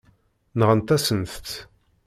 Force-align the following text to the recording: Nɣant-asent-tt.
Nɣant-asent-tt. 0.59 1.49